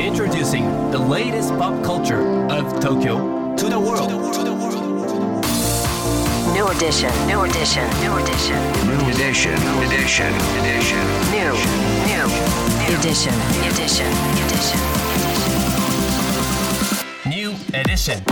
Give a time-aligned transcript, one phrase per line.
[0.00, 4.08] Introducing the latest pop culture of Tokyo to the world.
[6.54, 8.56] New edition, new edition, new edition,
[8.88, 9.52] New edition,
[9.84, 11.04] edition, edition.
[11.30, 11.52] new,
[12.08, 12.24] new,
[12.96, 13.34] edition,
[13.68, 14.08] edition,
[14.40, 14.80] edition.
[17.28, 18.22] New edition.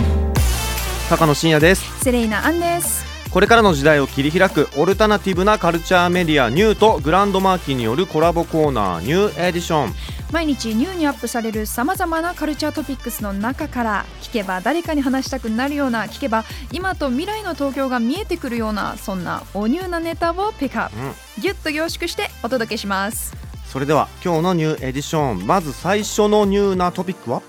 [1.07, 9.93] 高野真也ですセレイナアンですこれからの時代を切り開くオルタナティブなカルチャーメディアニューとグランドマーキーによるコラボコーナーニューエディション
[10.31, 23.35] 毎日ニューにアップされるさまざまなカルチャートピックスの中から聞けば誰かに話したくなるような聞けば今と未来の東京が見えてくるようなそんなおニューなネタをピックアップ、ギュッと凝縮してお届けします。
[23.65, 27.41] それでは今日のニューエディションまず最初のニューなトピックは？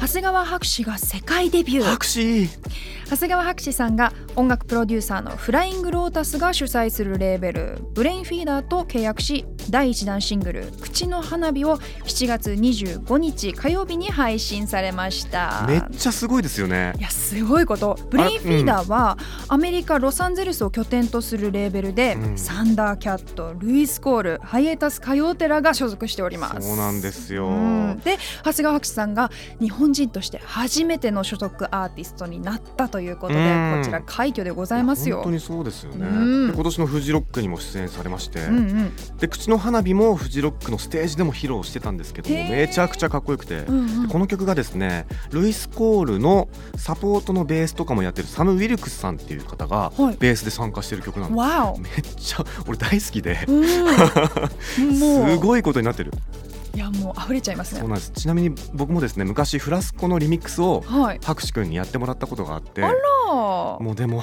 [0.00, 1.82] 長谷川白紙が世界デビュー。
[1.82, 2.48] 白紙。
[3.10, 15.64] 長谷川白紙さんが音楽プロデューサーのフライングロータスが主宰するレーベルブレインフィーダーと契約し第1弾シングル「口の花火」を7月25日火曜日に配信されました。
[15.68, 16.94] めっちゃすごいですよね。
[16.98, 17.98] いやすごいこと。
[18.10, 22.38] ブレインフィーダーはアメリカ・ロサンゼルスを拠点とするレーベルで、うん。
[22.38, 26.66] サンダーキャットルイス・コールハイエタス・カヨーテラが所属しております。
[26.66, 28.00] そうなんですよ、うん。
[28.04, 33.78] で長谷川博士さんが日本人として初めての所属アーティストになったということでうん。
[33.80, 35.16] こちら快挙でございますよ。
[35.16, 35.30] 本当。
[35.30, 38.92] にそうですよね、今年のフジロックにも出演されまして、うんうん。
[39.18, 44.08] で口の花火もフジロックのステージでも披露してたんですけどもめちゃくちゃかっこよくて、うんうん。
[44.08, 50.16] この曲がですねルイス・コールのサポートのベースとかもやってるサム・ウィルクスさんっていう方がはい。
[50.18, 53.38] ベースで参加してる曲なんです、わおめっちゃ俺大好きで、
[54.66, 56.12] すごいことになってる。
[56.74, 57.80] いやもう溢れちゃいますね。
[57.80, 58.12] そうなんです。
[58.12, 61.20] ちなみに僕もですね昔フラスコのリミックスをはい。
[61.24, 62.92] 博士くんにやってもらったことがあってあ
[63.80, 64.22] もうでも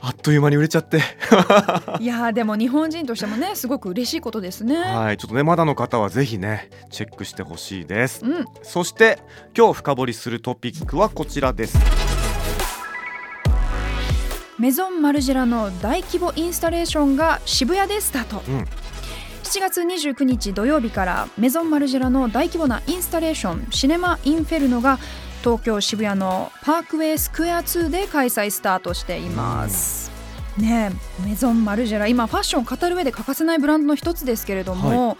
[0.00, 1.00] あっという間に売れちゃって。
[2.00, 8.24] いやでも日本人としてもねすごく嬉しいことですね、はいちょっとねまだの方はぜひねチェックしてほしいです。
[8.24, 8.44] うん。
[8.62, 9.18] そして
[9.56, 11.78] 今日深掘りするトピックはこちらです。
[14.58, 18.66] メゾンマルジェラの大規模インスタレーションが渋谷でスタート、うん。
[19.42, 24.98] 7月29日土曜日からメゾンマルジェラの大規模なインスタレーションシネマインフェルノが
[25.46, 30.10] 東京渋谷のパークウェイスクエア2で開催スタートしています。
[30.58, 30.90] ね
[31.20, 35.16] えメゾンマルジェラ今ファッションを語る上で欠かせないブランドの一つですけれども、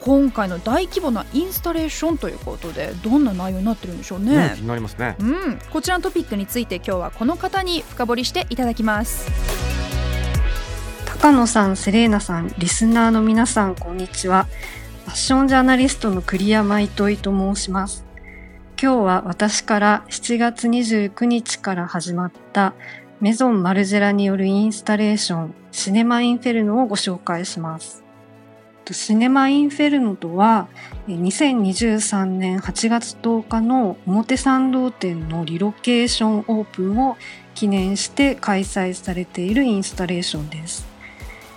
[0.00, 4.62] 今回の大規模なインスタレーションということでどんな内容になってるんでしょうねね気。
[4.62, 9.30] になりますねうん、こちらのトピックについて今日はこの方に深掘りしていただきます。
[11.04, 14.48] 高野さん、セレーナさん、リスナーの皆さん、こんにちは。
[15.04, 18.07] ファッションジャーナリストの栗山糸井と申します。
[18.80, 22.74] 今日は私から7月29日から始まった
[23.20, 28.04] メゾンマルジェラによるインスタレーション、シネマインフェルノをご紹介します。
[28.88, 30.68] シネマインフェルノとは、
[31.08, 37.16] 2023年8月10日の表参道店のリロケーションオープンを
[37.56, 40.86] 記念して開催されているインスタレーションです。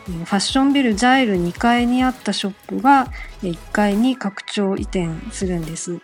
[0.08, 3.12] ファッションビルジャイル2階にあったショップが
[3.44, 6.02] 1階に拡張移転するんです。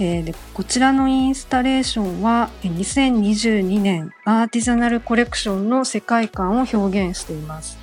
[0.00, 6.76] えーでこちらのインスタレーションは2022年アーティザナルコレクションの世界観を表
[7.08, 7.78] 現しています。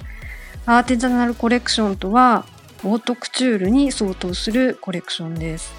[0.65, 2.45] アーティザナルコレクションとは
[2.83, 5.71] オートクチュールに相当するコレクションです。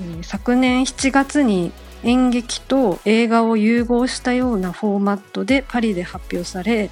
[0.00, 1.72] えー昨年7月に
[2.04, 6.90] 演劇と映画を融合したようなフォーマットでパリで発表され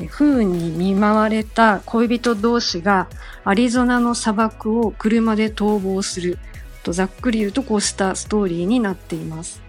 [0.00, 3.08] え不運に見舞われた恋人同士が
[3.44, 6.38] アリゾナの砂漠を車で逃亡する
[6.82, 9.62] とざっくり言うとこうしたストーリーになっています。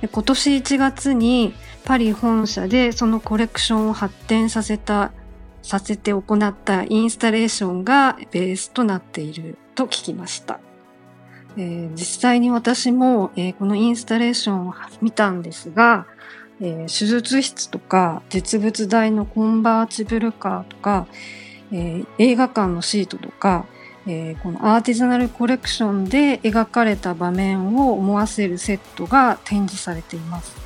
[0.00, 5.12] で今年1月にパリ本社でそのコレクションを発展させた
[5.62, 10.60] させて行ったインスタレーションがベースとなっていると聞きました。
[11.56, 16.06] えー実際に私も、えーこのインスタレーションを見たんですが、
[16.60, 21.06] えー手術室とか実物大のコンバーチブルカーとか、
[21.72, 23.66] えー映画館のシートとか、
[24.06, 30.56] えーこのアーティザナルコレクションで描かれた場面を思わせるセットが展示されています。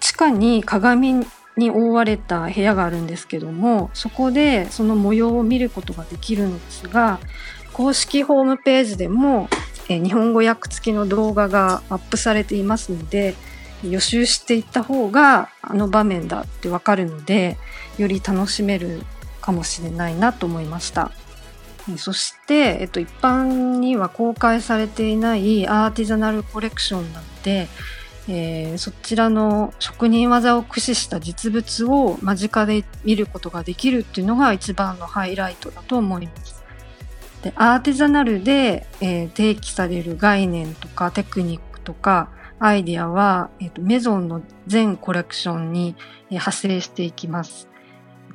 [0.00, 1.26] 地下に鏡
[1.56, 7.20] に覆われた部屋があるんですけどもそこでその模様を見ることができるのですが
[7.72, 9.48] 公式ホームページでも、
[9.88, 13.34] え日本語訳付きの動画がアップされていますので
[13.82, 17.56] 予習していった方があの場面だってわかるので
[17.98, 19.02] より楽しめる
[19.40, 21.10] かもしれないなと思いました。
[21.98, 27.68] そして、えっと、一般には公開されていないアーティザナルコレクションなので、
[28.26, 36.64] えーそちらの職人技を駆使した実物を間近で見ることができるっていうのが一番のハイライトだと思います。
[37.42, 47.68] でアーティザナルで、えー提起される概念とかテクニックとかアイディアは、えーとメゾンの全コレクションに、えー派生していきます。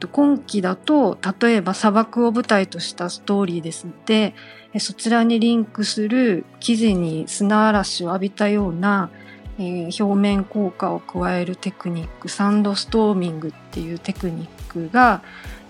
[0.08, 3.86] 今期だと例えば砂漠を舞台としたストーリーです。
[3.86, 4.34] ので
[4.78, 9.10] そちらにリンクする生地に砂嵐を浴びたような、
[9.58, 15.22] えー表面効果を加えるテクニックサンドストーミングっていうテクニックが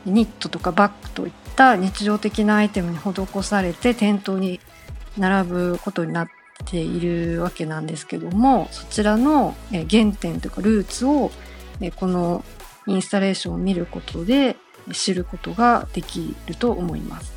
[0.06, 4.60] ニットとかバッグといった日常的なアイテムに施されて店頭に
[5.18, 6.28] 並ぶことになっ
[6.66, 11.32] ているわけなんですけどもそちらの原点というかルーツを
[11.96, 12.44] この
[12.90, 14.58] インスタレーションを見ることで
[14.92, 17.32] 知ることができると思います。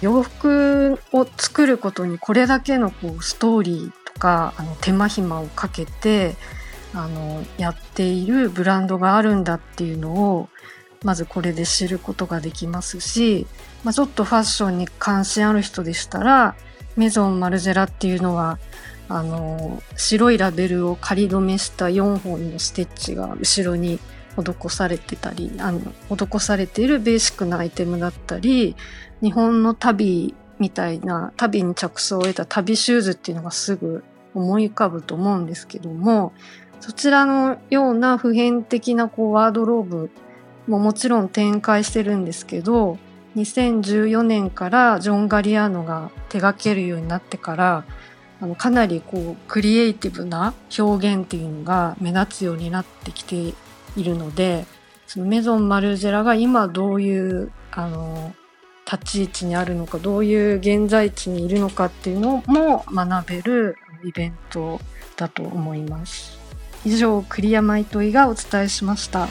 [0.00, 6.34] 洋服を作ることにこれだけのこうストーリーとかあの手間暇をかけて
[6.92, 10.48] あのやっているブランドがあるんだっていうのを
[11.04, 13.46] まずこれで知ることができますし、
[13.84, 16.56] まあ、ちょっとファッションに関心ある人でしたら
[16.96, 18.58] メゾンマルジェラっていうのは
[19.08, 23.98] あの白いラベルを仮止めした4本のステッチが後ろに
[24.36, 28.76] 施されてたりあの施されているベーシックなアイテムだったり
[29.20, 36.32] 日本の旅みたいな旅に着想を得た旅シューズっていうのがすぐ思い浮かぶと思うんですけども
[36.80, 40.10] そちらのような普遍的なこうワードローブ
[40.66, 42.98] ももちろん展開してるんですけど
[43.36, 47.84] 2014年からジョン・ガリアーノが手掛けるようになってから
[48.40, 53.54] あのかなりこうクリエイティブな表現っていうのが目立つようになってきて
[53.96, 54.66] いるので
[55.06, 58.34] そのメゾン・マルジェラが今どういうあの
[58.90, 64.80] 立ち位置にあるのかどういう現在地にいるのかっていうのも学べるイベント
[65.16, 66.38] だと思います。
[66.84, 69.28] 以上栗山糸井がお伝えしました。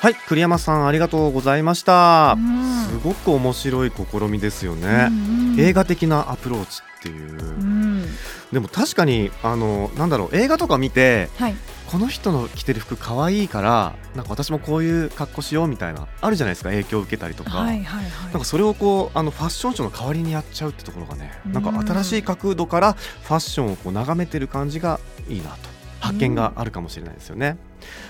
[0.00, 2.34] はい栗山さんありがとうございました。
[2.36, 2.84] うん。
[2.84, 5.60] すごく面白い試みですよね、うんうん。
[5.60, 8.04] 映画的なアプローチっていう、うん。
[8.52, 11.54] でも確かにあのなんだろう映画とか見てはい
[11.90, 24.98] この人の着てる服可愛いからなんか私もこういう格好しようみたいなあるじゃないですか影響を受けたりとか、はいはいなんかそれをこうあのファッションショーの代わりにやっちゃうってところがねうんなんか新しい角度からファッションをこう眺めてる感じが
[25.28, 27.56] いいなと発見があるかもしれないですよね。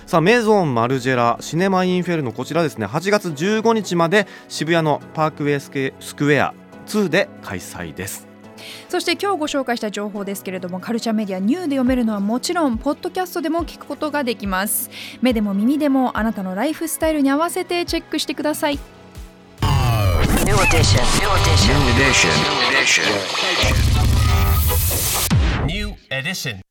[0.07, 6.55] さあメゾンマルジェラシネマインフェルノこちらですね8月15日まで渋谷のパークウェイスケスクエア
[6.87, 8.34] 2で開催です。
[8.89, 14.91] そして今日ご紹介した情報ですけれどもカルチャーメディアニューで読めるのはもちろんポッドキャストでも聞くことができます。
[15.21, 18.79] 目でも耳でもあなたのライフスタイルに合わせてチェックしてください。
[25.67, 26.65] New edition.